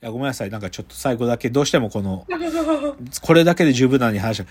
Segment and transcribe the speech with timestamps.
[0.00, 0.50] や、ごめんなさい。
[0.50, 2.26] なんかちょっと最後だけ、どうしてもこの、
[3.22, 4.44] これだけで十分なのに話。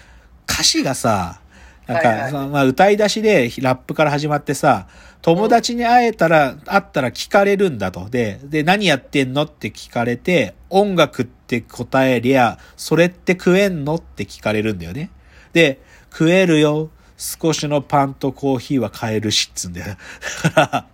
[0.49, 1.41] 歌詞がさ、
[1.85, 4.87] なんか、はいはいまあ、歌い出しでラップから始まってさ、
[5.21, 8.09] 友達に会えたら、会ったら聞かれるんだと。
[8.09, 15.11] で、で、何やってんのって聞かれて、音楽って答えりゃ、それって食えんのって聞かれるんだよね。
[15.53, 16.89] で、食えるよ。
[17.17, 19.95] 少しのパンとコーヒーは買えるし、っつうんだよ。
[20.43, 20.87] だから、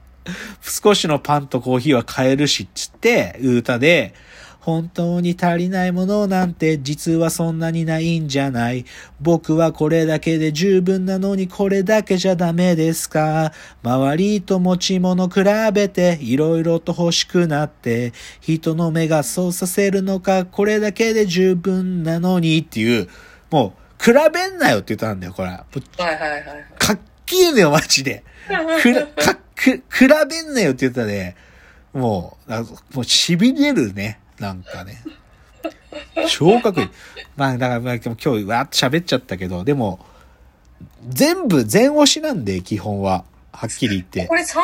[0.61, 4.13] 少しのパンとコーヒーは買えるし、っつって、歌で、
[4.63, 8.85] 本当に足りないものなんて実はそんなにないんじゃない。
[9.19, 13.51] 僕はこれだけで十分なのにこれだけじゃダメですか。
[13.83, 15.41] 周りと持ち物比
[15.73, 23.09] べていろいろと欲しくなって人の目がそうさせるのかこれだけで十分なのにっていう、
[23.51, 25.49] もう比べんなよって言ったんだよ、これ。
[25.49, 25.63] はい
[25.97, 26.43] はいはい。
[27.23, 28.23] かっけえのよ、マジで。
[28.81, 31.35] くら、か、く、比べんなよって言ったね。
[31.93, 34.19] もう、なんかもう痺れるね。
[34.39, 35.01] なんかね。
[36.27, 36.89] 超かっこいい。
[37.35, 39.99] まあ、だから、まあ、今日わーっと喋っちゃったけど、でも、
[41.07, 43.25] 全部全押しなんで、基本は。
[43.53, 44.35] はっきり言ってこ。
[44.35, 44.55] れ30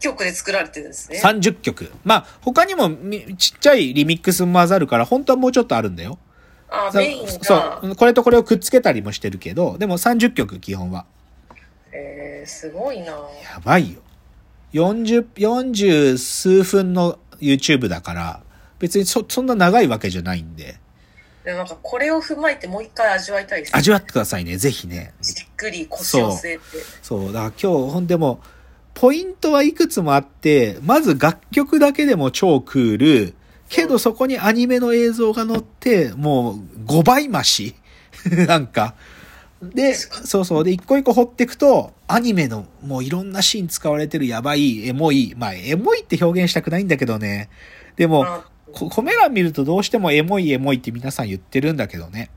[0.00, 1.18] 曲で作られてるんですね。
[1.22, 1.90] 30曲。
[2.04, 6.18] まあ、他にもみちっちゃいリミックスも混ざるから、本当はもうちょっとあるんだよ。
[6.68, 7.30] あ、メインが。
[7.42, 7.96] そう。
[7.96, 11.06] これとこれをくっつけたりもしてるけど、でも30曲、基本は。
[11.94, 14.00] えー、すごいなやばいよ。
[14.72, 18.42] 40、40数分の YouTube だから、
[18.80, 20.78] 別にそ、そんな長いわけじゃないんで、
[21.44, 23.76] でもなんかこれを踏まえてもう一回味わいたいです。
[23.76, 25.14] 味わってくださいね、ぜひね。
[25.20, 26.62] じっくり腰を据えて。
[27.02, 28.40] そう、だから今日、ほんでも、
[28.94, 33.34] ポイントはいくつもあって、まず楽曲だけでも超クール、
[33.68, 36.56] けどそこにアニメの映像が載って、もう
[36.86, 37.74] 5倍増し
[38.48, 38.94] なんか。
[39.70, 40.64] で、そうそう。
[40.64, 45.34] で、一個一個掘っていくと、アニメのもういろんなシーン使われてるやばい、エモい。
[45.36, 47.48] まあ、エモいって表現したくないんだけどね。
[47.96, 48.26] でも、
[48.72, 52.30] コメ欄見るとどうしてもエモいエモいって皆さん言ってるんだけどね。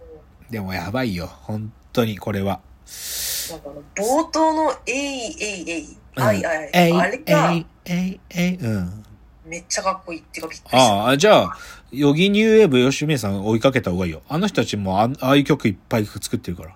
[0.50, 1.28] でもやばいよ。
[1.28, 2.61] 本当にこれは。
[3.50, 9.03] なんかあの冒頭の「えいえいえい」うんあいあいえい、あれがえい、えい、えい、うん。
[9.46, 10.78] めっちゃかっこいいってかびっくりした。
[10.78, 11.57] ああ、じゃあ、
[11.91, 14.22] ヨギニューウェーブ吉見さん追いかけた方がいいよ。
[14.28, 16.75] あの人たちもあああいう曲いっぱい作ってるから。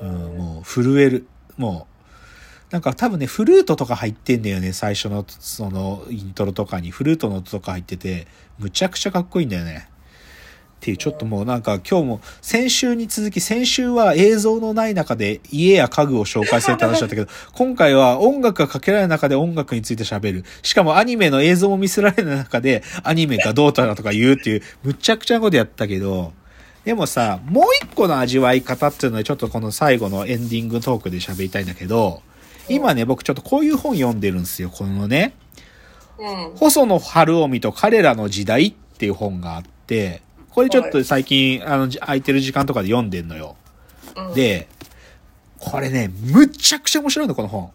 [0.00, 1.26] ううんん、もう震える。
[1.56, 6.90] もう、なんか多分ね、フルートとか入ってんだよね、最初の、その、イントロとかに。
[6.90, 8.26] フルートの音とか入ってて、
[8.58, 9.88] むちゃくちゃかっこいいんだよね。
[9.88, 20.44] っていう、ちょっともうなんか今日も、先週に続き、先週は映像のない中で家や家具を紹介するって話だったけど、 今回は音楽がかけられない中で音楽について喋る。
[20.62, 26.32] しかもアニメの映像も見せられない中で、アニメがどうだとか言うっていう、むちゃくちゃなことやったけど、
[26.84, 32.22] でもさ、もう一個の味わい方っていうのはちょっとこの最後のエンディングトークで喋りたいんだけど、
[32.68, 34.70] 今ね、僕ちょっとこういう本読んでるんですよ。
[34.70, 35.34] このね、
[36.18, 36.56] うん。
[36.56, 43.56] 細野晴臣と彼らの時代っていう本があって、これちょっと最近、あの、じ空いてる時間とかで読んでんのよ。
[44.16, 44.68] うん、で、
[45.58, 47.70] これね、むちゃくちゃ面白いの、この本。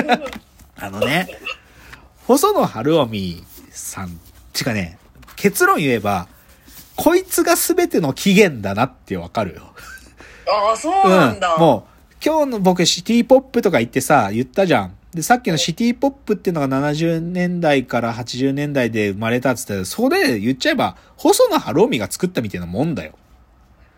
[0.76, 1.28] あのね、
[2.26, 4.18] 細野晴臣さん、
[4.52, 4.98] ちかね、
[5.36, 6.28] 結論言えば、
[7.00, 9.72] こいつが全ての起源だなってわかるよ。
[10.50, 11.54] ああ、そうなんだ。
[11.54, 14.96] うん、もう、今日の僕シティポップとか言ってさ、言ったじゃん。
[15.14, 23.12] で、さっきのシティポップっていうのが70年代から80年代で生まれたっつって、それ言っちゃえば、細野晴臣が作ったみたいなもんだよ。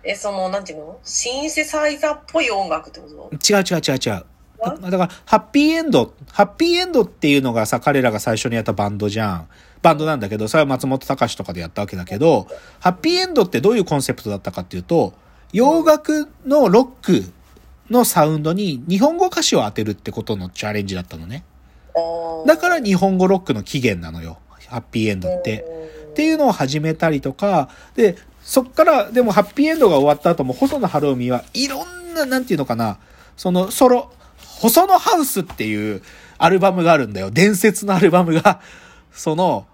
[0.05, 0.99] え、その、なんていうの？
[1.03, 3.53] シンセサイザーっぽい音楽ってこと？
[3.53, 4.25] 違う違う違う違う。
[4.63, 9.49] だだから、ハッピーエンド、ハッピーエンドっていうのがさ、彼らが最初にやったバンドじゃん。
[9.83, 12.47] バンドなんだけど、それは松本隆とかでやったわけだけど、
[12.81, 15.15] ハッピーエンドってどういうコンセプトだったかっていうと、
[15.53, 17.33] 洋楽のロック
[17.91, 21.45] のサウンドに日本語歌詞を当てるってことのチャレンジだったのね。
[22.47, 24.39] だから日本語ロックの起源なのよ。
[24.69, 25.65] ハッピーエンドって。
[26.11, 32.99] っていうのを始めたりとか、で、そっから、でもハッピーエンドが終わった後も細野晴臣はいろんな、なんていうのかな、
[33.37, 34.13] そのソロ、
[34.61, 36.03] 細野ハウスっていう
[36.37, 37.31] アルバムがあるんだよ。
[37.31, 38.61] 伝説のアルバムが、
[39.11, 39.67] その、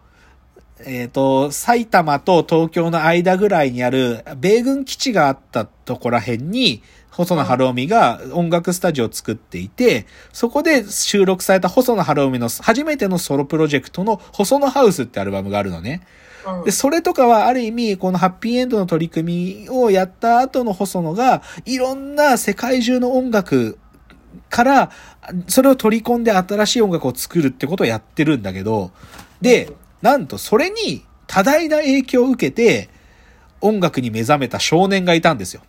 [0.85, 16.03] えっ、と、埼玉と東京の間ぐらいにある米軍基地があったとこら辺に、細野晴臣が音楽スタジオを作っていて、そこで収録された細野晴臣の初めてのソロプロジェクトの細野ハウスってアルバムがあるのね。
[16.47, 23.79] うんで、それとかはある意味、このハッピーエンドの取り組みをやった後の細野が、いろんな世界中の音楽
[24.49, 24.91] から、
[25.49, 28.91] それを取り込んで新しい音楽を作るってことをやってるんだけど、
[29.41, 29.73] で、
[30.03, 32.89] なんとそれに多大な影響を受けて、
[33.61, 35.63] 音楽に目覚めた少年がいたんですよ。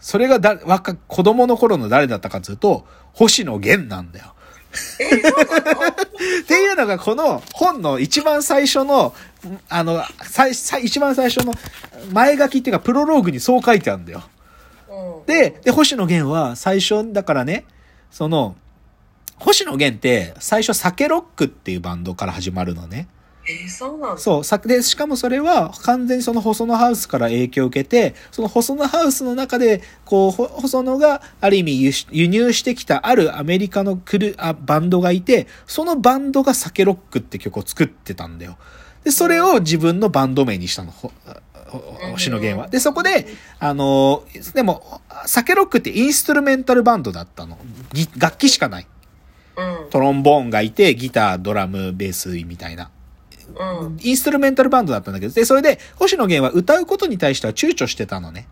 [0.00, 4.34] それがだ、若、子供の頃の誰だったかというと、星野源なんだよ。
[4.74, 9.14] っていうのがこの本の一番最初の
[9.68, 11.52] あの、最、最、一番最初の
[12.12, 14.22] 前書きっていうかプロローグにそう書いてあるんだよ。
[14.90, 15.26] うん。
[15.26, 17.64] で、で、星野源は最初、だからね、
[18.10, 18.56] その、
[19.36, 23.08] 星野源って最初サケロックっていうバンドから始まるのね。
[23.48, 24.18] えー、そうなんだ。
[24.18, 38.58] そう、さで、しかもそれは完全にその細野ハウスから影響を受けて、その細野ハウスの中で、こう、ほ細野がある意味輸入してきたあるアメリカのクルあバンドがいて、そのバンドがサケロックって曲を作ってたんだよ。
[39.04, 40.92] で、それを自分のバンド名にしたの、
[42.12, 42.68] 星野源は。
[42.68, 43.26] で、そこで、
[43.58, 44.24] あの、
[44.54, 47.58] でも、サケロックってインストゥルメンタルバンドだったの。
[47.92, 48.86] ぎ楽器しかない。
[49.56, 49.90] うん。
[49.90, 52.90] トロンボーンがいて、ギター、ドラム、ベースみたいな。
[53.80, 53.96] うん。
[54.00, 58.46] インストゥルメンタルバンドだったんだけど、で、それで、星野源は歌うことに対しては躊躇してたのね。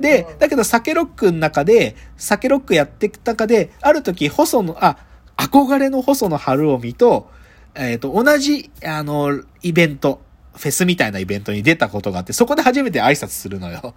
[0.00, 4.98] でう、んだけど、サケロックの中で、サケロックやっていく中で、ある時、細野、あ、
[5.36, 7.30] 憧れの細野晴臣と、
[7.74, 10.20] えっ、と、同じ、あの、イベント、
[10.58, 13.94] フェスみたいなイベントに出たことがあって、そこで初めて挨拶するのよ。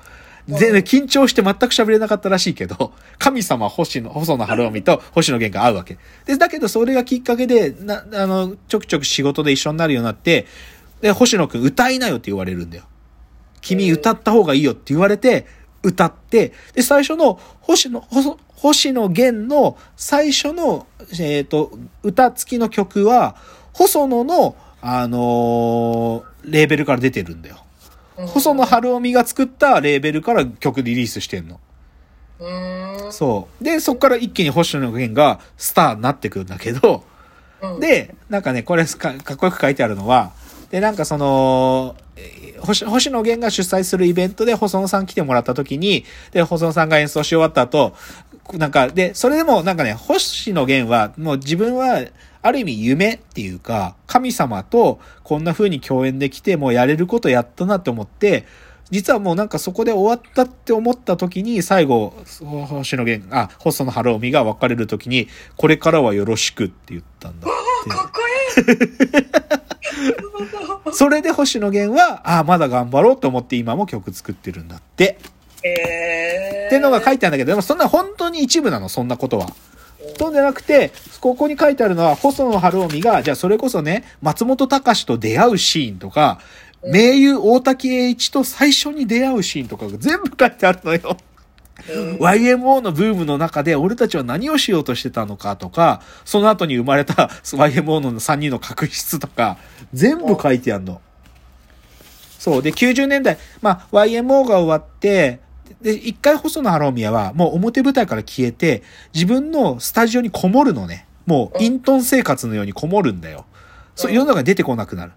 [0.47, 5.97] 全然緊張して全く喋れなかったらしいけど、 神様星野、細野晴臣と星野源が会うわけ。
[6.25, 10.45] で、だけどそれがきっかけで、な、あの、ちょくちょく仕事で一緒になるようになって、
[11.01, 12.83] で、星野くん歌いなよって言われるんだよ。
[13.61, 15.45] 君歌った方がいいよって言われて、
[15.83, 20.85] 歌って、で、最初の星野、細星野源の最初の、
[21.19, 21.71] えっ、と、
[22.03, 23.35] 歌付きの曲は、
[23.73, 27.57] 細野の、あのーレーベルから出てるんだよ。
[28.17, 31.59] うん細野晴臣が作ったレーベルから曲リリースしてんの。
[33.11, 33.63] そう。
[33.63, 37.03] で、そっから一気に星野源がスターになってくるんだけど、
[37.61, 40.33] うん、で、なんかね、これかかっこよく書いてあるのは、
[40.69, 47.95] で、なんかその、えー星星野源が主催するイベントで細野さん来てもらった時に、で、細野さんが演奏し終わった後、
[48.53, 52.03] なんか、で、それでもなんかね、星野源は、もう自分は、
[52.41, 58.45] ある意味夢っていうか、神様とこんな風に共演できて、もうやれることやったなって思って、
[58.89, 62.13] 実はもうなんかそこで終わったって思った時に、最後、
[62.67, 67.51] 星野源、あ、細野晴臣が別れる時に、これからはよろしくって言ったんだっ
[67.83, 67.89] て。
[67.89, 69.21] かっこい
[70.89, 75.17] い それで星野源は、ああ、まだ頑張ろうと思って今も曲作ってるんだって。
[75.63, 79.47] へーってのが書いてあるんだけど、でもそんな本当に一部なの、そんなことは。
[80.17, 86.39] そうじゃなくて、ここに書いてあるのは、細野晴臣が、じゃあそれこそね、松本隆と出会うシーンとか、
[86.83, 91.17] 名優大滝栄一と最初に出会うシーンとかが全部書いてあるのよ。
[91.89, 99.57] うん YMO のブームの中で俺たちは何をしようとしてたのかとか、その後に生まれた YMO の3人の確執とか、
[99.93, 101.01] 全部書いてあるの。
[102.37, 102.61] そう。
[102.61, 105.39] で、90年代、まあ、YMO が終わって、
[105.81, 108.83] で、一回細野晴臣はもう表舞台から消えて、
[109.13, 111.07] 自分のスタジオにこもるのね。
[111.25, 113.45] もう、隠遁生活のようにこもるんだよ。
[113.95, 115.11] そう、うん世の中に出てこなくなる。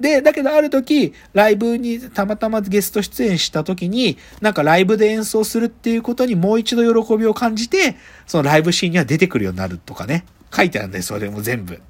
[0.00, 7.96] で、だけどある時、ライブにたまたまゲスト出演した時に、なんかライブで演奏するっていうことにもう一度喜びを感じて、
[8.26, 10.24] そのライブシーンには出てくるようになるとかね。
[10.54, 11.74] 書いてあるんだよ、それも全部。
[11.74, 11.80] ね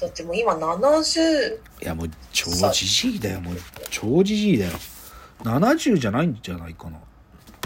[0.00, 3.56] だってもう今70、いや、もう超じじいだよ、もう
[3.90, 4.72] 超じじいだよ。
[5.42, 6.98] 70じゃないんじゃないかな。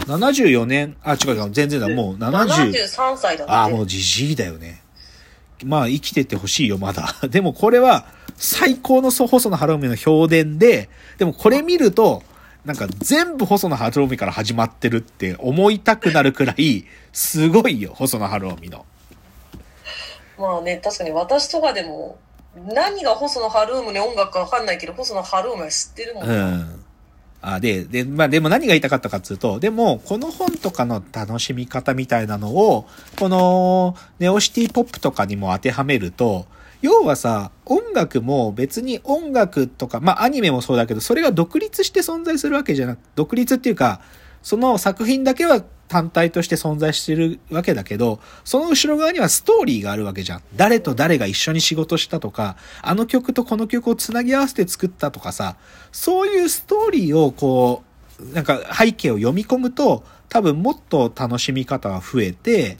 [0.05, 2.71] 74年、あ、違う違う、全然だ、もう70。
[2.71, 3.53] 73歳だって。
[3.53, 4.81] ああ、もうじじいだよね。
[5.63, 7.15] まあ、生きててほしいよ、まだ。
[7.29, 8.05] でもこれは、
[8.37, 12.23] 最高の細野晴臣の評伝で、でもこれ見ると、
[12.65, 18.85] なんか全部細野晴臣から始まってるって思いたくなるくらい、すごいよ、細野晴臣の。
[20.37, 22.17] まあね、確かに私とかでも、
[22.55, 26.29] 何が細野晴臣の音楽かわかんないけど、細野晴臣は知ってるもん。
[26.29, 26.85] うん。
[27.41, 36.47] あ、で、で、まあでも何が言いたかったかっていうと、でも、この本とかの楽しみ方みたいなのを、この、ネオシティポップとかにも当てはめると、
[36.81, 44.01] 要はさ、音楽も別に音楽とか、まあアニメもそうだけど、それが独立して存在するわけじゃなく、独立っていうか、
[44.41, 50.41] その作品だけは単体として存在してるわけだけど、その後ろ側にはストーリーがあるわけじゃん。
[50.55, 55.57] 誰と誰が一緒に仕事したとか、あの曲とこの曲をつなぎ合わせて作ったとかさ、
[55.91, 57.83] そういうストーリーをこ
[58.19, 62.77] う、なんか背景を読み込むと、多分もっと楽しみ方は増えて、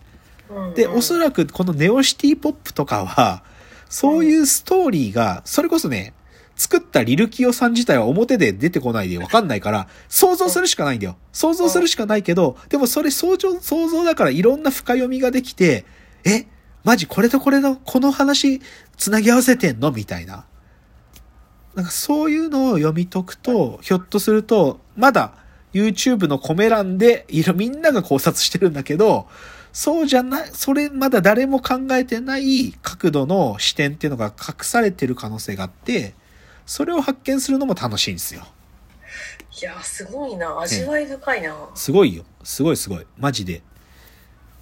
[0.49, 3.43] うんで、おそらくこのネオシティポップとかは、
[3.89, 6.13] そういうストーリーが、それこそね、
[6.59, 11.15] 作ったリルキオさん自体は表で出てこないでわかんないから、想像するしかないんだよ。
[11.31, 15.85] 想像するしかないけど、でもそれ想像、想像だからいろんな深読みができて、
[16.25, 16.47] え、
[16.83, 18.61] マジこれとこれの、この話、
[18.97, 19.91] つなぎ合わせてんの？
[19.93, 20.45] みたいな。
[21.75, 25.35] なんかそういうのを読み解くと、ひょっとすると、まだ
[25.71, 29.29] YouTube のコメ欄でいろ、みんなが考察してるんだけど、
[29.71, 36.15] そうじゃない、それまだ誰も考えてない角度の視点っていうのが隠されてる可能性があって、
[36.69, 38.45] それを発見するのも楽しいんですよ。
[39.59, 40.59] いや、すごいな。
[40.59, 41.55] 味わい深いな。
[41.73, 42.23] すごいよ。
[42.43, 43.07] すごいすごい。
[43.17, 43.63] マジで。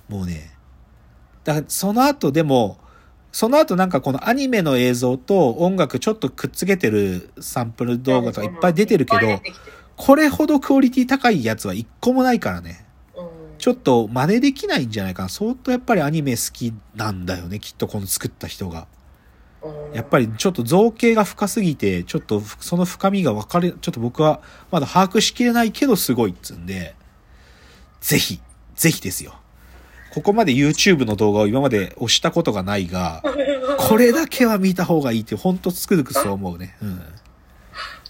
[0.07, 0.55] もうね。
[1.43, 2.77] だからその後でも、
[3.33, 9.41] その後なんかこのアニメの映像と音楽ちょっとくっつけてるサンプル動画とかいっぱい出てるけど
[9.97, 12.85] これほどクオリティ高いやつは一個もないからね。
[13.17, 15.29] うんちょっと真似できないんじゃないかな。
[15.29, 17.59] 相当やっぱりアニメ好きなんだよね。
[17.59, 18.87] きっとこの作った人が。
[19.63, 26.95] うんやっぱりちょっと造形が深すぎて、ちょっとその深みが分かれ、ちょっと僕はまだ把握しきれないけどすごいっつうんで、
[28.01, 28.39] ぜひ、
[28.75, 29.35] ぜひですよ。
[30.13, 33.23] ここまで YouTube の動画を今まで押したことがないが、
[33.77, 36.77] これだけは見た方がいいって、ほんとつくづくそう思うね。
[36.81, 37.01] うん。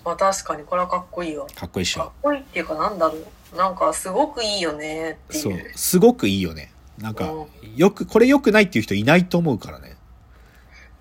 [0.04, 1.48] まあ確かにこれはかっこいいわ。
[1.56, 2.12] かっこいいっしかっょ。
[2.22, 3.14] こいいっていうかなんだろ
[3.54, 3.58] う。
[3.58, 5.44] なんかすごくいいよねっていう。
[5.44, 5.54] そう。
[5.76, 6.72] すごくいいよね。
[6.98, 9.97] なんかう、よく、これ良くないっていう人いないと思うからね。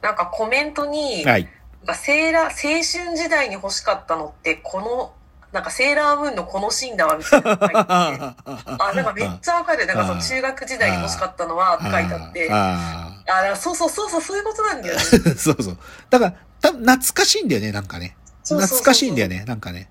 [0.06, 1.48] なんかコメントに、はい。
[1.94, 5.12] セーラー、青春時代に欲しかったのって、この、
[5.50, 8.36] なんかセーラームーンのこのシーンだわみたいなのが書いてあ
[8.78, 9.84] あ、なんかめっちゃわかる。
[9.86, 12.48] なんかその中学時代に欲しかったのはって書いてあって。
[12.52, 15.02] あ、あそうそうそうそう、そういうことなんだよね。
[15.02, 15.04] あ。
[15.36, 15.78] そうそう。
[16.08, 18.16] だから、多分懐かしいんだよね、なんかね。
[18.44, 19.88] 懐かしいんだよね、なんかね。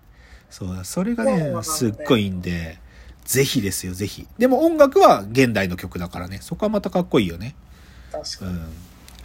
[0.50, 2.79] そう、それがね、すっごいいいんで、
[3.25, 4.29] ぜひですよ、ぜひ。
[4.38, 7.55] でも音楽は現代の曲だからね、そこはまたかっこいいよね。
[8.13, 8.51] 確かに。
[8.51, 8.74] うん。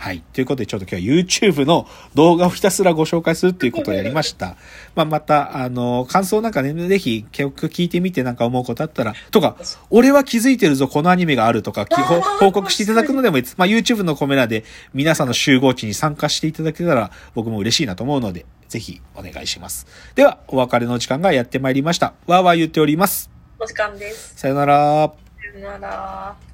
[0.00, 0.23] はい。
[0.33, 4.57] ということで、ちょっと今日は YouTube の動画をひたすらご紹介するっていうことをやりました。
[4.95, 9.59] まあ、また、あの、感想なんかね、ぜひ曲聞いてみてなんか思うことあったら、とか、
[9.90, 11.87] 俺は気づいてるぞ、このアニメがあるとか、
[12.38, 13.57] 報告していただくのでもいいです。
[13.59, 14.64] まあ、YouTube のコメ欄で
[14.95, 19.87] 皆さんの集合地に参加していただけたら、僕も嬉しいなと思うので、ぜひお願いします。
[20.14, 22.14] では、お別れの時間がやってまいりました。
[22.26, 23.30] わーわー言っております。
[23.59, 24.33] お時間です。
[24.35, 25.12] さよなら。
[25.52, 26.50] さよなら。